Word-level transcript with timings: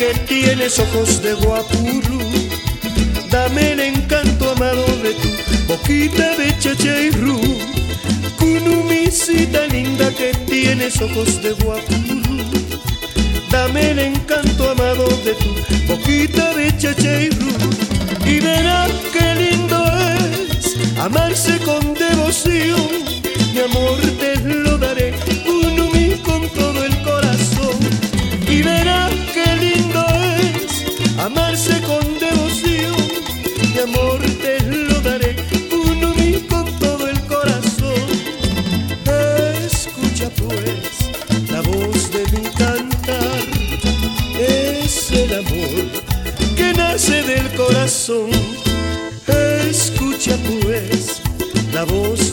que 0.00 0.14
tienes 0.26 0.78
ojos 0.78 1.22
de 1.22 1.34
guapurú. 1.34 2.20
Dame 3.30 3.72
el 3.72 3.80
encanto 3.80 4.50
amado 4.50 4.86
de 5.02 5.12
tu 5.12 5.28
boquita 5.68 6.36
de 6.36 6.58
chachairú. 6.58 7.69
Cunumisita 8.40 9.66
linda 9.68 10.10
que 10.18 10.32
tienes 10.46 11.00
ojos 11.00 11.42
de 11.42 11.52
guapurú. 11.52 12.20
Dame 13.50 13.90
el 13.92 13.98
encanto 13.98 14.70
amado 14.70 15.06
de 15.24 15.34
tu 15.34 15.50
boquita 15.86 16.54
de 16.54 16.76
chachairú. 16.76 17.52
Y 18.24 18.40
verás 18.40 18.90
qué 19.12 19.34
lindo 19.42 19.78
es 20.56 20.76
amarse 20.98 21.58
con 21.58 21.94
devoción. 21.94 22.88
Mi 23.54 23.60
amor 23.60 23.98
te 24.18 24.36
lo 24.40 24.78
daré, 24.78 25.12
Kunumi 25.44 26.16
con 26.24 26.48
todo 26.50 26.84
el 26.84 27.02
corazón. 27.02 27.78
Y 28.48 28.62
verás 28.62 29.10
amarse 31.20 31.69
con 31.69 31.69
devoción, 31.69 31.69
Escucha 49.68 50.36
pues 50.62 51.20
la 51.72 51.84
voz 51.84 52.29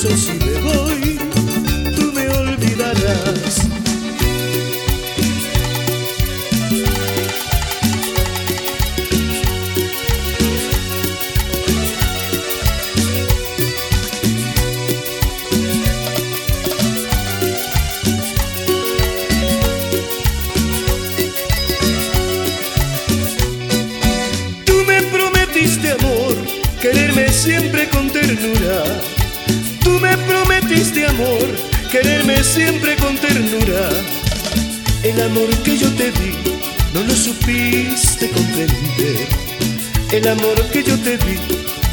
si 0.00 0.32
me 0.32 0.39
El 40.20 40.28
amor 40.28 40.62
que 40.70 40.82
yo 40.82 40.98
te 40.98 41.16
di, 41.16 41.38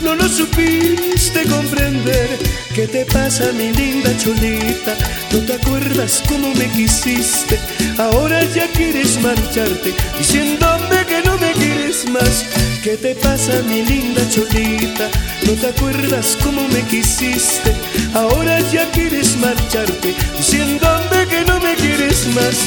no 0.02 0.14
lo 0.14 0.28
supiste 0.28 1.44
comprender. 1.44 2.28
¿Qué 2.76 2.86
te 2.86 3.06
pasa, 3.06 3.54
mi 3.54 3.72
linda 3.72 4.10
cholita? 4.18 4.98
¿No 5.32 5.40
te 5.46 5.54
acuerdas 5.54 6.22
cómo 6.28 6.54
me 6.56 6.70
quisiste? 6.72 7.58
Ahora 7.98 8.44
ya 8.54 8.68
quieres 8.74 9.18
marcharte, 9.22 9.94
diciéndome 10.18 11.06
que 11.08 11.22
no 11.24 11.38
me 11.38 11.54
quieres 11.54 12.10
más. 12.10 12.46
¿Qué 12.84 12.98
te 12.98 13.16
pasa, 13.16 13.62
mi 13.66 13.82
linda 13.84 14.22
cholita? 14.30 15.08
¿No 15.44 15.54
te 15.54 15.68
acuerdas 15.68 16.38
cómo 16.44 16.68
me 16.68 16.82
quisiste? 16.82 17.72
Ahora 18.14 18.60
ya 18.74 18.92
quieres 18.92 19.38
marcharte, 19.38 20.14
diciéndome 20.38 21.28
que 21.30 21.46
no 21.46 21.62
me 21.62 21.76
quieres 21.76 22.28
más. 22.36 22.58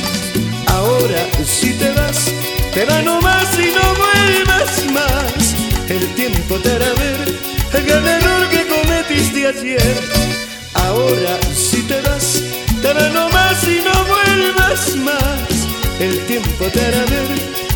Ahora 0.68 1.26
si 1.44 1.74
te 1.74 1.90
vas, 1.92 2.32
te 2.72 2.86
va 2.86 3.02
nomás 3.02 3.48
y 3.58 3.70
no 3.76 3.94
vuelvas 4.00 4.92
más. 4.92 5.39
El 6.20 6.32
tiempo 6.32 6.56
te 6.56 6.70
hará 6.72 6.92
ver 7.00 7.16
el 7.72 8.06
error 8.06 8.48
que 8.50 8.66
cometiste 8.66 9.46
ayer. 9.46 9.80
Ahora 10.74 11.38
si 11.54 11.80
te 11.84 11.98
vas, 12.02 12.42
te 12.82 12.92
va 12.92 13.08
nomás 13.08 13.64
y 13.64 13.80
no 13.82 14.04
vuelvas 14.04 14.96
más. 14.96 15.48
El 15.98 16.20
tiempo 16.26 16.66
te 16.66 16.78
hará 16.78 17.06
ver 17.06 17.26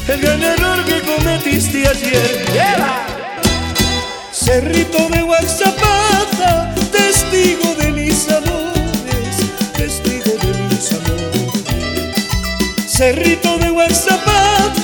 el 0.08 0.20
gran 0.20 0.42
error 0.42 0.84
que 0.84 1.00
cometiste 1.00 1.88
ayer. 1.88 2.44
Cerrito 4.30 5.08
de 5.08 5.22
Guaxapata, 5.22 6.74
testigo 6.92 7.74
de 7.76 7.92
mis 7.92 8.28
amores, 8.30 9.36
testigo 9.74 10.36
de 10.42 10.52
mis 10.68 10.92
amores. 10.92 11.64
Cerrito 12.86 13.56
de 13.56 13.70
Guaxapata, 13.70 14.83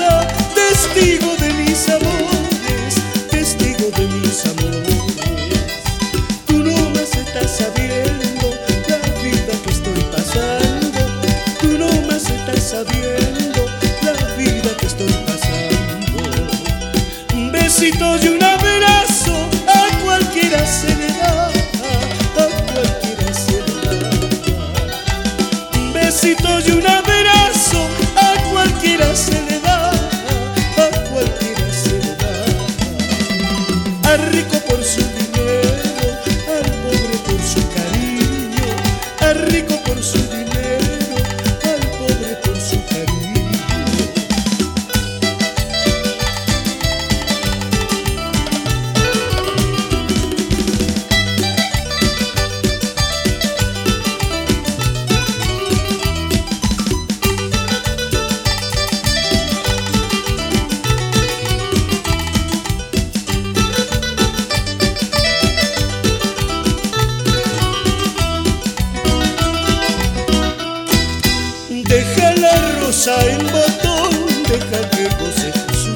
rosa 73.01 73.17
en 73.31 73.47
botón, 73.47 74.11
deja 74.47 74.81
que 74.91 75.05
goce 75.19 75.51
su. 75.73 75.93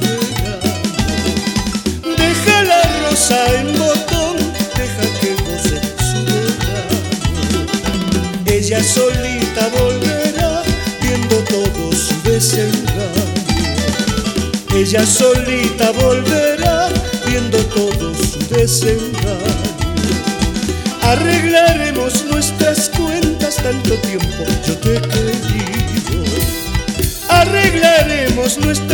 Deja 2.16 2.56
la 2.62 2.82
rosa 3.02 3.38
en 3.60 3.68
botón, 3.78 4.36
deja 4.74 5.06
que 5.20 5.30
goce 5.44 5.78
su. 6.08 6.20
Ella 8.50 8.82
solita 8.82 9.68
volverá, 9.76 10.62
viendo 11.02 11.36
todo 11.40 11.92
su 11.92 12.14
desengaño. 12.22 13.26
Ella 14.74 15.04
solita 15.04 15.90
volverá, 15.90 16.88
viendo 17.26 17.58
todo 17.66 18.14
su 18.14 18.38
desengaño. 18.48 19.44
Arreglaremos 21.02 22.24
nuestras 22.30 22.88
cuentas 22.88 23.56
tanto 23.56 23.94
tiempo 23.96 24.44
yo 24.66 24.74
te 24.78 24.96
he 24.96 25.53
Arreglaremos 28.54 28.58
nuestras 28.58 28.93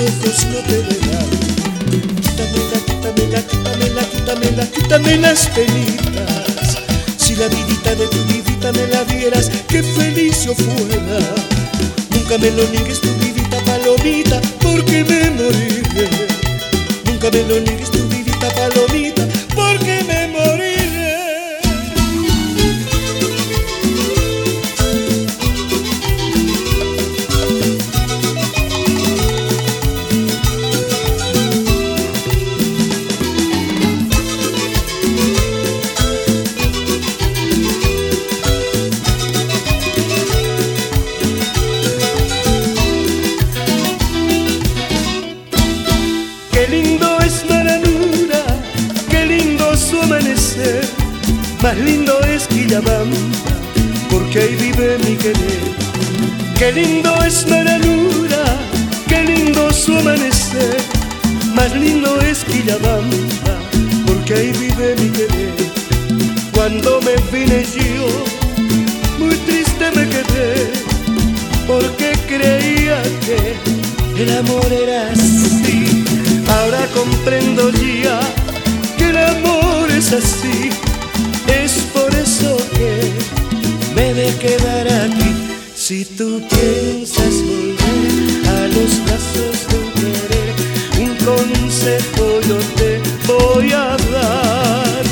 ojos 0.00 0.46
no 0.46 0.58
te 0.68 0.78
verán. 0.88 1.30
Quítamela, 2.20 3.42
quítamela, 3.46 4.02
quítamela, 4.10 4.64
quítame 4.70 5.16
las 5.18 5.46
penitas. 5.48 6.78
Si 7.16 7.36
la 7.36 7.48
vidita 7.48 7.94
de 7.94 8.06
tu 8.08 8.24
vidita 8.24 8.72
me 8.72 8.86
la 8.88 9.04
dieras, 9.04 9.50
qué 9.68 9.82
feliz 9.82 10.44
yo 10.44 10.54
fuera. 10.54 11.20
Nunca 12.10 12.38
me 12.38 12.50
lo 12.50 12.66
niegues 12.68 13.00
tu 13.00 13.08
vidita 13.14 13.58
palomita, 13.64 14.40
porque 14.60 15.04
me 15.04 15.30
moriré. 15.30 16.08
Nunca 17.04 17.30
me 17.30 17.42
lo 17.42 17.60
niegues 17.60 17.90
tu 17.90 18.09
más 51.70 51.78
lindo 51.78 52.18
es 52.24 52.48
Quillabamba, 52.48 53.16
porque 54.10 54.40
ahí 54.40 54.56
vive 54.56 54.98
mi 55.04 55.14
querer. 55.14 55.62
Qué 56.58 56.72
lindo 56.72 57.14
es 57.22 57.46
Maranura, 57.48 58.44
qué 59.06 59.22
lindo 59.22 59.72
su 59.72 59.96
amanecer, 59.96 60.78
más 61.54 61.72
lindo 61.76 62.20
es 62.22 62.38
Quillabamba, 62.42 63.54
porque 64.04 64.34
ahí 64.34 64.52
vive 64.58 64.96
mi 65.00 65.10
querer. 65.10 65.54
Cuando 66.52 67.00
me 67.02 67.14
vine 67.30 67.64
yo, 67.64 68.08
muy 69.20 69.36
triste 69.46 69.92
me 69.94 70.08
quedé, 70.08 70.72
porque 71.68 72.18
creía 72.26 73.00
que 73.24 74.20
el 74.20 74.38
amor 74.38 74.66
era 74.72 75.12
así. 75.12 76.04
Ahora 76.48 76.84
comprendo 76.92 77.70
ya 77.70 78.18
que 78.98 79.10
el 79.10 79.18
amor 79.18 79.88
es 79.92 80.12
así. 80.12 80.89
Me 84.00 84.14
de 84.14 84.34
quedar 84.38 84.86
aquí. 85.04 85.30
Si 85.74 86.04
tú 86.04 86.28
piensas 86.48 87.34
volver 87.48 88.48
a 88.56 88.60
los 88.76 88.90
brazos 89.04 89.56
de 89.68 89.76
un 89.82 89.90
querer, 90.00 90.54
un 91.04 91.12
consejo 91.28 92.24
yo 92.48 92.58
te 92.78 92.90
voy 93.30 93.72
a 93.72 93.96
dar. 94.14 95.04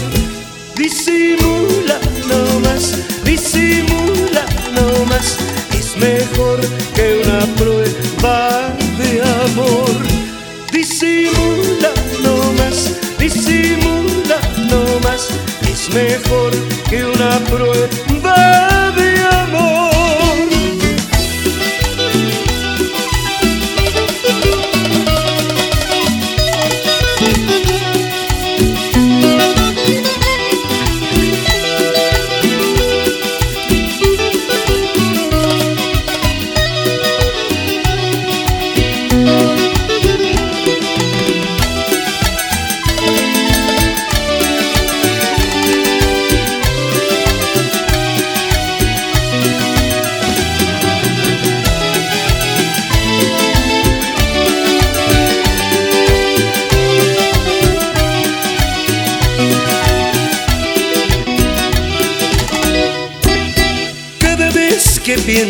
Disimula 0.76 1.99
no 2.30 2.61
más, 2.61 2.85
disimula 3.25 4.45
no 4.76 5.04
más. 5.11 5.37
Es 5.78 5.88
mejor 5.97 6.59
que 6.95 7.21
una 7.25 7.40
prueba 7.57 8.75
de 9.00 9.11
amor. 9.45 10.08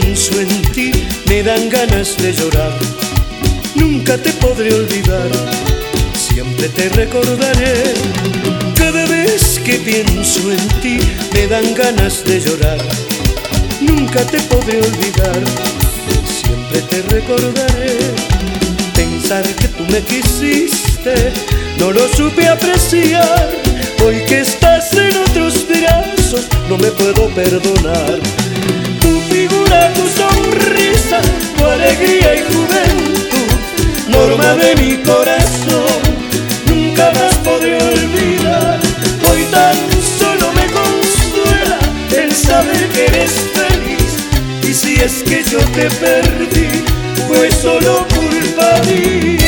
Pienso 0.09 0.41
en 0.41 0.63
ti 0.73 0.91
me 1.29 1.43
dan 1.43 1.69
ganas 1.69 2.17
de 2.17 2.33
llorar. 2.33 2.73
Nunca 3.75 4.17
te 4.17 4.31
podré 4.45 4.73
olvidar, 4.73 5.29
siempre 6.15 6.67
te 6.71 6.89
recordaré. 6.89 7.93
Cada 8.75 9.05
vez 9.05 9.61
que 9.67 9.75
pienso 9.75 10.51
en 10.51 10.69
ti 10.81 10.99
me 11.35 11.47
dan 11.47 11.75
ganas 11.75 12.25
de 12.25 12.41
llorar. 12.41 12.79
Nunca 13.83 14.21
te 14.25 14.41
podré 14.53 14.79
olvidar, 14.79 15.43
siempre 16.41 16.81
te 16.91 17.03
recordaré. 17.15 17.99
Pensar 18.95 19.45
que 19.61 19.69
tú 19.69 19.85
me 19.93 20.01
quisiste, 20.01 21.33
no 21.79 21.93
lo 21.93 22.09
supe 22.15 22.49
apreciar. 22.49 23.51
Hoy 24.03 24.25
que 24.27 24.41
estás 24.41 24.91
en 24.95 25.15
otros 25.19 25.67
brazos, 25.69 26.49
no 26.71 26.79
me 26.79 26.91
puedo 26.93 27.29
perdonar 27.35 28.48
tu 29.95 30.07
sonrisa, 30.21 31.21
tu 31.57 31.65
alegría 31.65 32.35
y 32.35 32.43
juventud, 32.53 33.51
norma 34.09 34.55
de 34.55 34.77
mi 34.77 34.97
corazón, 34.99 36.03
nunca 36.67 37.11
más 37.13 37.35
podré 37.37 37.77
olvidar. 37.77 38.79
Hoy 39.31 39.43
tan 39.51 39.77
solo 40.19 40.53
me 40.53 40.67
consuela 40.81 41.79
el 42.17 42.35
saber 42.35 42.89
que 42.91 43.07
eres 43.07 43.33
feliz, 43.57 44.11
y 44.69 44.75
si 44.75 44.95
es 44.95 45.23
que 45.23 45.43
yo 45.45 45.59
te 45.77 45.89
perdí, 45.91 46.85
fue 47.27 47.51
solo 47.51 48.07
culpa 48.15 48.81
mía. 48.87 49.48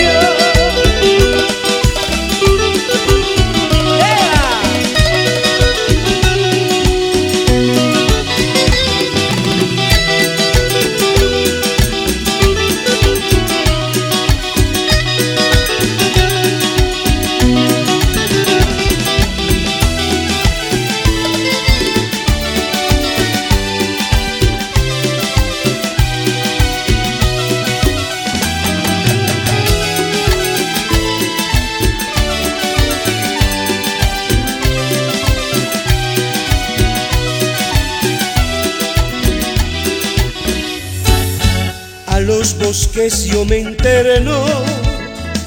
Me 43.45 43.59
interno 43.59 44.45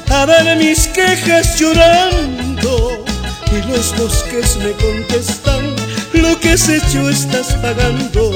a 0.09 0.25
dar 0.25 0.57
mis 0.57 0.87
quejas 0.87 1.59
llorando 1.59 3.05
y 3.51 3.71
los 3.71 3.95
bosques 3.97 4.57
me 4.57 4.71
contestan 4.71 5.75
lo 6.13 6.39
que 6.39 6.49
has 6.49 6.69
hecho 6.69 7.09
estás 7.09 7.53
pagando 7.61 8.31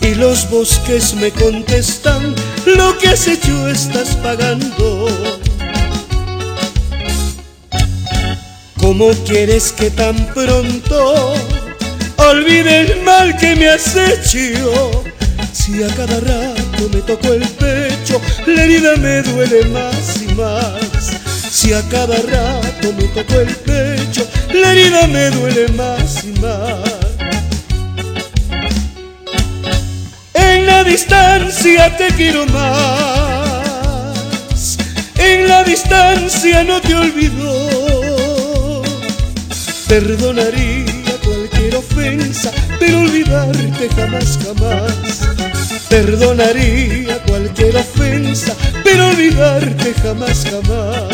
y 0.00 0.14
los 0.14 0.48
bosques 0.50 1.14
me 1.14 1.30
contestan 1.30 2.34
lo 2.64 2.96
que 2.98 3.08
has 3.08 3.26
hecho 3.26 3.68
estás 3.68 4.16
pagando 4.16 5.08
¿Cómo 8.78 9.10
quieres 9.26 9.72
que 9.72 9.90
tan 9.90 10.16
pronto 10.32 11.34
olvide 12.16 12.80
el 12.80 13.02
mal 13.02 13.36
que 13.36 13.54
me 13.56 13.68
has 13.68 13.94
hecho? 13.96 15.04
Si 15.52 15.82
a 15.82 15.88
cada 15.88 16.20
me 16.86 17.00
toco 17.00 17.32
el 17.32 17.42
pecho, 17.42 18.20
la 18.46 18.62
herida 18.64 18.94
me 18.96 19.22
duele 19.22 19.64
más 19.66 20.22
y 20.22 20.34
más. 20.34 21.10
Si 21.50 21.72
a 21.72 21.82
cada 21.88 22.16
rato 22.16 22.92
me 22.96 23.04
toco 23.08 23.40
el 23.40 23.54
pecho, 23.56 24.26
la 24.52 24.72
herida 24.72 25.06
me 25.08 25.30
duele 25.30 25.68
más 25.72 26.24
y 26.24 26.32
más. 26.40 26.78
En 30.34 30.66
la 30.66 30.84
distancia 30.84 31.96
te 31.96 32.08
quiero 32.08 32.46
más, 32.46 33.16
en 35.16 35.48
la 35.48 35.64
distancia 35.64 36.62
no 36.64 36.80
te 36.80 36.94
olvido. 36.94 38.82
Perdonaría 39.88 41.16
cualquier 41.24 41.76
ofensa, 41.76 42.52
pero 42.78 43.00
olvidarte 43.00 43.88
jamás, 43.96 44.38
jamás. 44.44 45.37
Perdonaría 45.88 47.18
cualquier 47.26 47.76
ofensa, 47.76 48.54
pero 48.84 49.08
olvidarte 49.08 49.94
jamás, 50.02 50.44
jamás. 50.50 51.12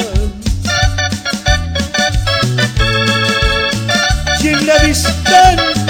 Y 4.43 4.49
en 4.49 4.66
la 4.66 4.78
distancia 4.78 5.83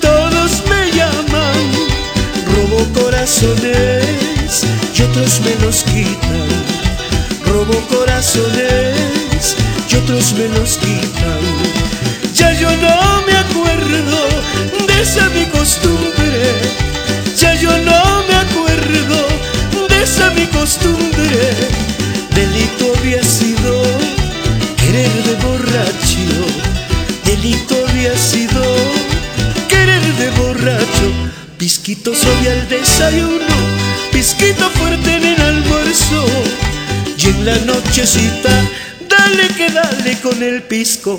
todos 0.00 0.62
me 0.68 0.90
llaman, 0.92 1.72
robo 2.54 2.86
corazones 2.98 4.64
y 4.94 5.02
otros 5.02 5.40
me 5.40 5.54
los 5.64 5.82
quitan, 5.84 6.48
robo 7.44 7.78
corazones 7.88 9.56
y 9.90 9.96
otros 9.96 10.32
me 10.34 10.48
los 10.58 10.78
quitan. 10.78 10.85
Pisquito 31.96 32.14
soy 32.14 32.46
al 32.48 32.68
desayuno, 32.68 33.56
pisquito 34.12 34.68
fuerte 34.70 35.16
en 35.16 35.24
el 35.24 35.40
almuerzo 35.40 36.26
y 37.16 37.26
en 37.26 37.44
la 37.46 37.56
nochecita 37.60 38.50
dale 39.08 39.48
que 39.56 39.70
dale 39.70 40.20
con 40.20 40.42
el 40.42 40.62
pisco. 40.62 41.18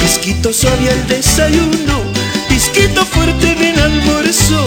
Pisquito 0.00 0.52
soy 0.52 0.88
al 0.88 1.08
desayuno, 1.08 2.02
pisquito 2.48 3.04
fuerte 3.04 3.50
en 3.50 3.62
el 3.64 3.80
almuerzo 3.80 4.64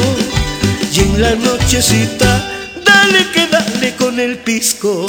y 0.93 0.99
en 0.99 1.21
la 1.21 1.35
nochecita 1.35 2.51
dale 2.85 3.25
que 3.33 3.47
dale 3.47 3.95
con 3.95 4.19
el 4.19 4.37
pisco. 4.39 5.07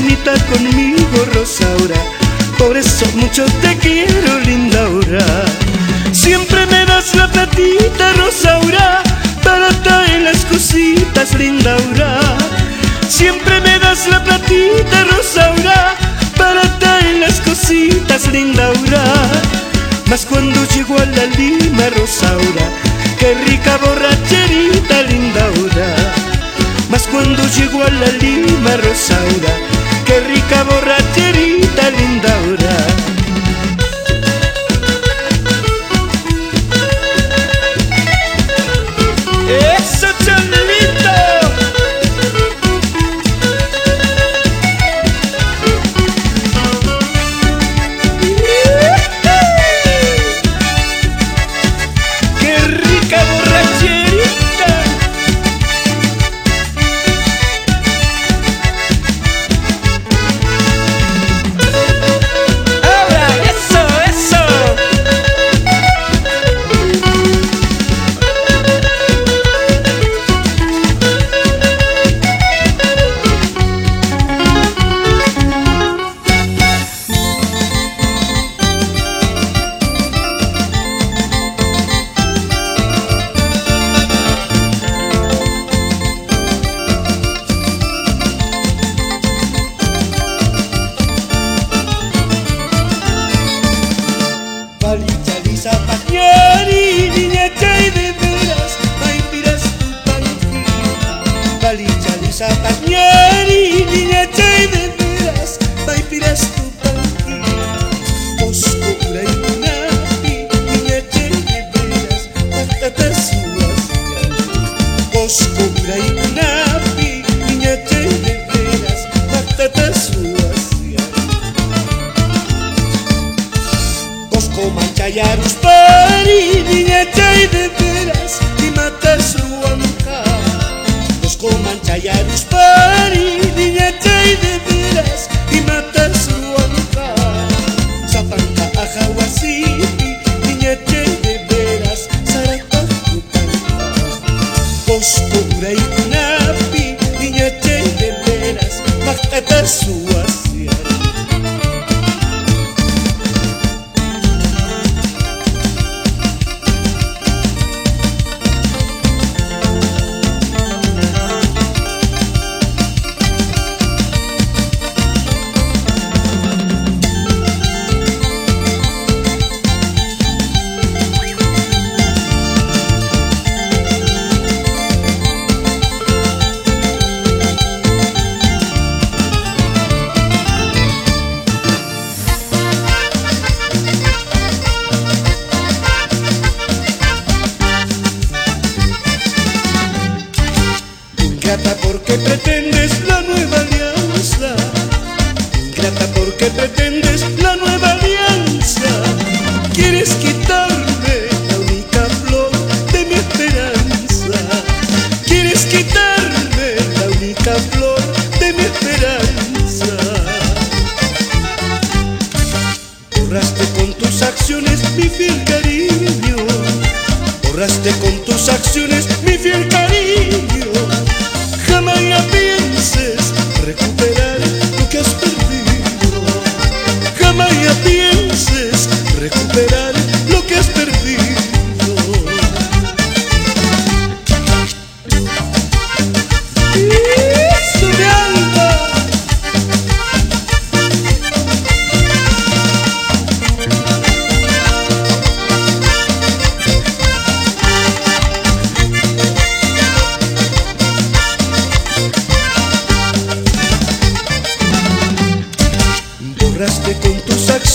Buenita 0.00 0.32
conmigo, 0.46 1.26
Rosaura. 1.34 1.96
Por 2.56 2.76
eso 2.76 3.04
mucho 3.16 3.44
te 3.60 3.76
quiero, 3.78 4.38
lindaura. 4.44 5.26
Siempre 6.12 6.64
me 6.66 6.84
das 6.84 7.16
la 7.16 7.26
platita, 7.26 8.12
Rosaura, 8.12 9.02
para 9.42 9.68
traer 9.82 10.22
cositas, 10.44 11.34
linda 11.34 11.74
Aura. 11.74 12.20
Siempre 13.08 13.60
me 13.60 13.76
das 13.80 14.06
la 14.06 14.22
platita, 14.22 15.04
Rosaura, 15.10 15.96
para 16.36 16.62
en 17.00 17.20
las 17.20 17.40
cositas, 17.40 18.28
linda 18.28 18.66
Aura. 18.66 19.04
Mas 20.06 20.24
cuando 20.26 20.64
llego 20.76 20.96
a 20.96 21.06
la 21.06 21.26
Lima, 21.36 21.90
Rosaura, 21.96 22.66
qué 23.18 23.34
rica 23.48 23.76
borracherita, 23.78 25.02
linda 25.10 25.44
Aura. 25.46 25.96
Mas 26.88 27.02
cuando 27.08 27.42
llego 27.56 27.82
a 27.82 27.90
la 27.90 28.10
Lima, 28.12 28.76
Rosaura, 28.76 29.54
qué 30.08 30.20
rica 30.20 30.64
borracherita, 30.64 31.90
linda 31.90 32.27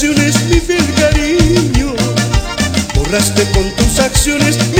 Negras 0.04 0.36
Jay 4.26 4.73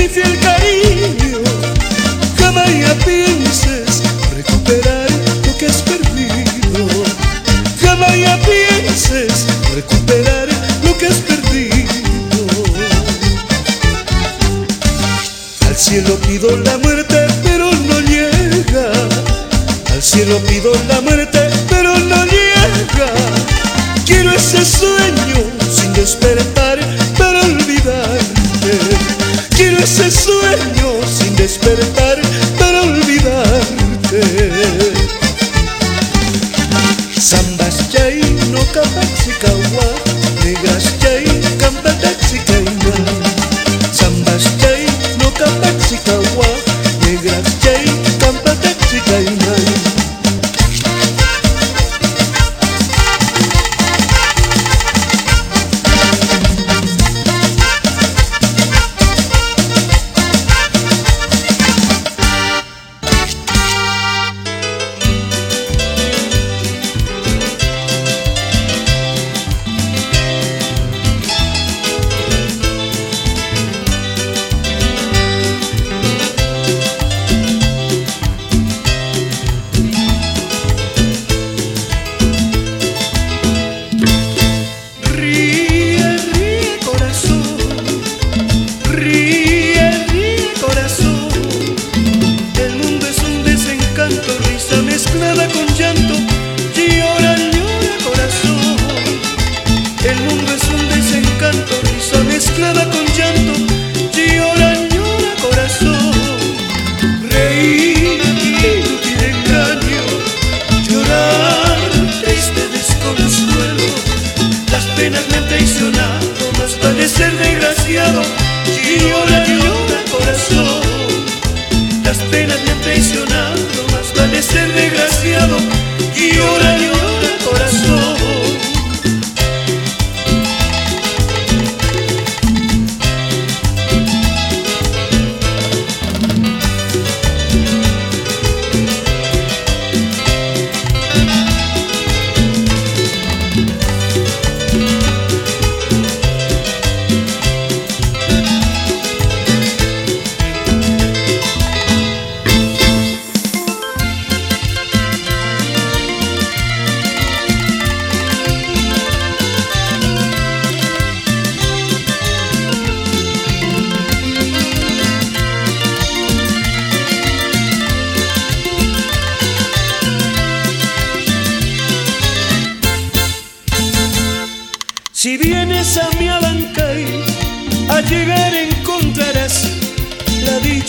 abrazada 102.74 102.90
con 102.90 103.13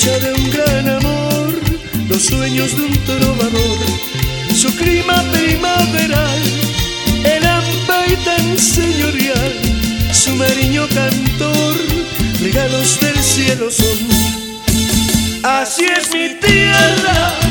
de 0.03 0.33
un 0.33 0.51
gran 0.51 0.89
amor, 0.89 1.53
los 2.09 2.23
sueños 2.25 2.75
de 2.75 2.81
un 2.83 2.93
trovador, 3.05 3.77
su 4.53 4.75
clima 4.75 5.23
primaveral, 5.31 6.41
el 7.23 7.45
hampa 7.45 8.03
y 8.05 8.15
tan 8.25 8.59
señorial, 8.59 9.53
su 10.11 10.35
mariño 10.35 10.85
cantor, 10.89 11.75
regalos 12.41 12.99
del 12.99 13.17
cielo 13.17 13.71
son. 13.71 13.97
Así 15.43 15.85
es 15.85 16.11
mi 16.11 16.35
tierra 16.41 17.44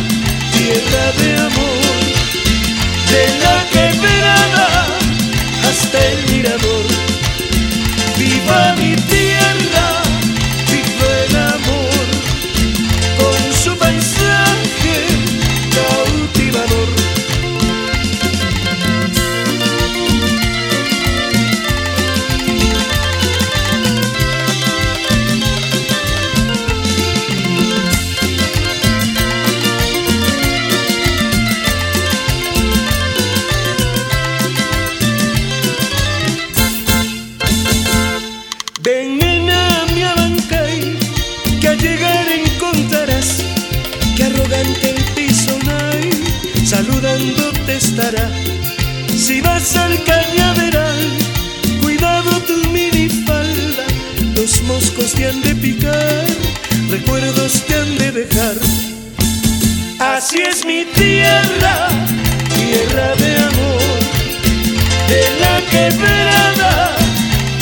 quebrada 65.88 66.97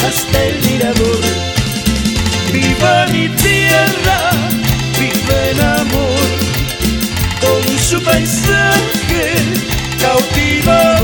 hasta 0.06 0.44
el 0.44 0.62
mirador. 0.62 1.22
Viva 2.52 3.06
mi 3.06 3.28
tierra, 3.28 4.30
viva 4.98 5.36
el 5.50 5.60
amor, 5.60 6.28
con 7.40 7.78
su 7.78 8.02
paisaje 8.02 9.24
cautivador. 10.00 11.02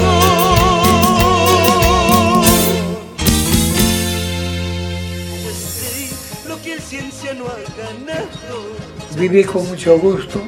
Lo 6.47 6.63
que 6.63 6.73
el 6.75 6.81
ciencia 6.81 7.35
no 7.35 7.47
ha 7.47 7.59
ganado, 7.77 8.77
Viví 9.17 9.43
con 9.43 9.67
mucho 9.69 9.99
gusto 9.99 10.41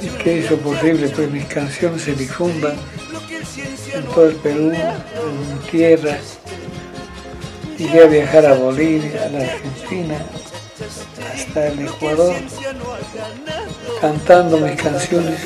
y 0.00 0.08
que 0.22 0.38
hizo 0.38 0.56
posible 0.56 1.12
que 1.12 1.26
mis 1.26 1.44
canciones 1.44 2.02
se 2.02 2.14
difundan 2.14 2.74
todo 4.14 4.28
el 4.28 4.36
Perú, 4.36 4.72
en 4.72 5.70
tierra. 5.70 6.18
Llegué 7.78 8.02
a 8.02 8.06
viajar 8.06 8.46
a 8.46 8.54
Bolivia, 8.54 9.24
a 9.24 9.28
la 9.30 9.40
Argentina, 9.40 10.18
hasta 11.34 11.68
el 11.68 11.86
Ecuador, 11.86 12.34
cantando 14.00 14.58
mis 14.58 14.80
canciones. 14.80 15.40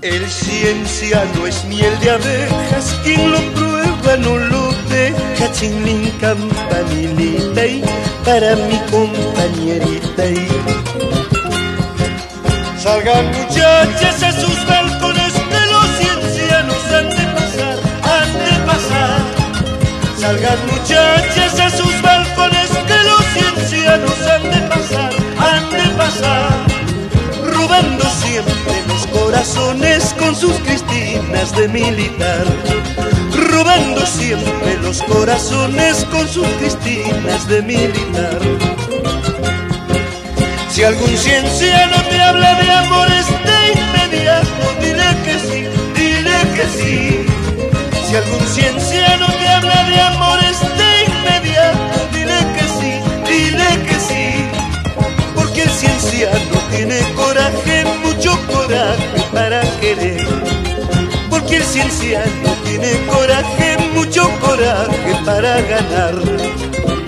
El 0.00 0.28
ciencia 0.28 1.24
no 1.36 1.46
es 1.46 1.64
miel 1.66 1.98
de 2.00 2.10
abejas, 2.10 3.00
quien 3.04 3.30
lo 3.30 3.38
prueba 3.52 4.16
no 4.18 4.36
lo 4.36 4.61
deja. 5.12 5.52
Chinlin 5.52 6.10
campanilita 6.20 7.66
y 7.66 7.82
para 8.24 8.56
mi 8.56 8.78
compañerita. 8.90 10.26
Y... 10.26 10.48
Salgan 12.78 13.26
muchachas 13.32 14.22
a 14.22 14.32
sus 14.32 14.66
balcones, 14.66 15.32
que 15.32 15.62
los 15.72 15.86
ciencianos 15.98 16.84
han 16.92 17.08
de 17.10 17.24
pasar, 17.36 17.78
han 18.14 18.32
de 18.44 18.54
pasar. 18.66 19.20
Salgan 20.18 20.58
muchachas 20.66 21.60
a 21.60 21.70
sus 21.70 22.02
balcones, 22.02 22.68
que 22.88 22.98
los 23.08 23.24
ciencianos 23.34 24.20
han 24.26 24.42
de 24.50 24.60
pasar, 24.68 25.12
han 25.38 25.70
de 25.70 25.88
pasar 25.96 26.51
siempre 28.42 28.82
los 28.88 29.06
corazones 29.06 30.14
con 30.18 30.34
sus 30.34 30.54
cristinas 30.60 31.54
de 31.56 31.68
militar. 31.68 32.44
Robando 33.50 34.04
siempre 34.06 34.76
los 34.82 35.02
corazones 35.02 36.04
con 36.10 36.28
sus 36.28 36.46
cristinas 36.58 37.48
de 37.48 37.62
militar. 37.62 38.38
Si 40.70 40.82
algún 40.82 41.16
cienciano 41.16 41.96
te 42.08 42.20
habla 42.20 42.54
de 42.54 42.70
amores 42.70 43.26
de 43.28 43.80
inmediato, 43.80 44.64
dile 44.80 45.08
que 45.24 45.38
sí, 45.38 45.66
dile 45.94 46.38
que 46.54 46.66
sí. 46.76 47.26
Si 48.08 48.16
algún 48.16 48.46
cienciano 48.46 49.26
te 49.26 49.48
habla 49.48 49.84
de 49.84 50.00
amores 50.00 50.60
de 50.60 51.04
inmediato, 51.12 52.08
dile 52.12 52.38
que 52.56 52.64
sí, 52.78 52.92
dile 53.28 53.82
que 53.86 53.94
sí 54.00 54.62
porque 55.34 55.62
el 55.62 55.70
cienciano 55.70 56.58
tiene 56.70 57.00
coraje, 57.14 57.81
mucho 58.32 58.52
coraje 58.52 59.22
para 59.32 59.62
querer. 59.80 60.26
Porque 61.30 61.56
el 61.56 61.62
cienciano 61.62 62.50
tiene 62.64 63.06
coraje, 63.06 63.76
mucho 63.94 64.28
coraje 64.40 65.14
para 65.24 65.60
ganar. 65.62 67.01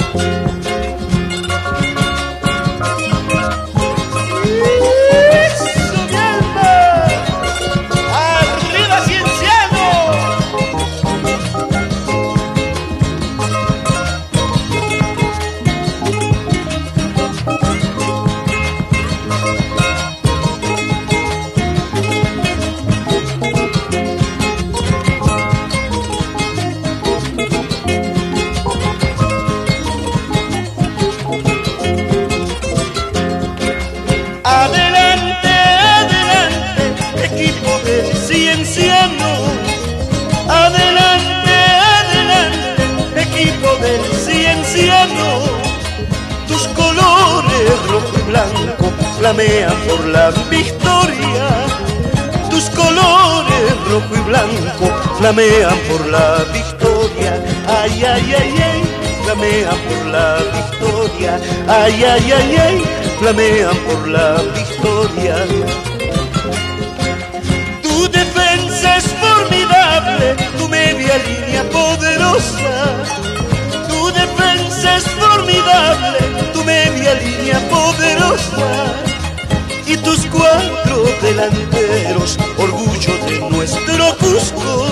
Flamean 49.35 49.75
por 49.89 50.05
la 50.07 50.31
victoria. 50.49 51.67
Tus 52.51 52.71
colores 52.71 53.73
rojo 53.91 54.15
y 54.15 54.21
blanco 54.21 54.87
flamean 55.19 55.77
por 55.89 56.07
la 56.07 56.45
victoria. 56.53 57.43
Ay, 57.67 58.05
ay, 58.05 58.35
ay, 58.39 58.55
ay, 58.63 58.83
flamean 59.25 59.79
por 59.89 60.07
la 60.07 60.39
victoria. 60.55 61.41
Ay, 61.69 62.05
ay, 62.05 62.33
ay, 62.33 62.57
ay, 62.57 62.85
flamean 63.19 63.77
por 63.87 64.09
la 64.09 64.41
victoria. 64.55 65.37
Tu 67.83 68.09
defensa 68.09 68.97
es 68.99 69.07
formidable, 69.07 70.37
tu 70.59 70.69
media 70.69 71.19
línea 71.19 71.65
poderosa 71.71 73.05
defensa 74.13 74.97
es 74.97 75.05
formidable, 75.05 76.19
tu 76.53 76.63
media 76.65 77.15
línea 77.15 77.59
poderosa 77.69 79.14
y 79.87 79.97
tus 79.99 80.27
cuatro 80.27 81.05
delanteros, 81.21 82.39
orgullo 82.59 83.15
de 83.27 83.51
nuestro 83.51 84.17
Cusco. 84.19 84.87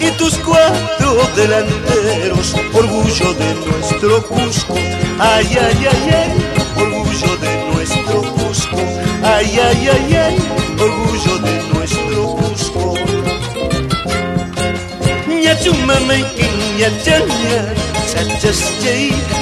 Y 0.00 0.10
tus 0.18 0.34
cuatro 0.38 1.16
delanteros, 1.34 2.54
orgullo 2.72 3.32
de 3.34 3.54
nuestro 3.66 4.22
Cusco. 4.26 4.74
Ay, 5.18 5.46
ay, 5.60 5.86
ay, 5.90 6.10
ay, 6.12 6.32
orgullo 6.76 7.36
de 7.38 7.72
nuestro 7.72 8.22
Cusco. 8.34 8.76
Ay, 9.22 9.58
ay, 9.58 9.88
ay, 9.92 10.14
ay, 10.14 10.38
orgullo 10.78 11.38
de 11.38 11.62
nuestro 11.72 12.36
Cusco. 12.36 12.94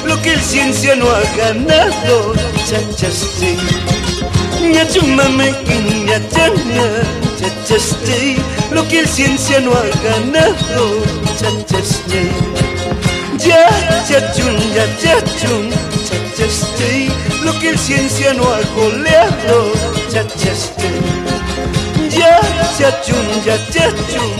Lo 0.06 0.22
que 0.22 0.32
el 0.34 0.40
ciencia 0.40 0.94
no 0.96 1.06
ha 1.10 1.22
ganado. 1.36 2.34
Chachastey, 4.74 5.06
ñachumame, 5.06 5.52
ñachana. 6.04 6.86
Chachastey, 7.38 8.36
lo 8.72 8.86
que 8.88 9.00
el 9.00 9.08
ciencia 9.08 9.60
no 9.60 9.70
ha 9.72 9.84
ganado. 10.02 11.02
Chachastey, 11.38 12.30
ya, 13.38 13.68
chachun, 14.08 14.58
ya, 14.74 14.84
chachun. 15.00 15.70
Chachastey, 16.36 17.08
lo 17.44 17.56
que 17.60 17.70
el 17.70 17.78
ciencia 17.78 18.34
no 18.34 18.42
ha 18.42 18.60
goleado. 18.74 19.72
Chachastey, 20.10 21.00
ya, 22.10 22.40
chachun, 22.76 23.26
ya, 23.44 23.56
chachun. 23.70 24.32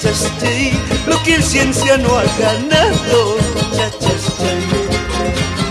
Chachastey, 0.00 0.78
lo 1.08 1.20
que 1.24 1.34
el 1.34 1.42
ciencia 1.42 1.96
no 1.98 2.18
ha 2.18 2.24
ganado. 2.38 3.36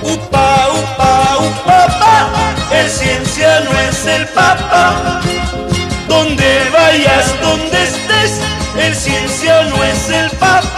Upa, 0.04 0.68
upa, 0.74 1.38
upa, 1.40 2.05
presencia 2.86 3.62
no 3.62 3.80
es 3.80 4.06
el 4.06 4.28
Papa. 4.28 5.20
Donde 6.08 6.70
vayas, 6.72 7.34
donde 7.42 7.84
estés, 7.84 8.40
el 8.78 8.96
ciencia 8.96 9.64
no 9.64 9.84
es 9.84 10.10
el 10.10 10.30
Papa. 10.38 10.75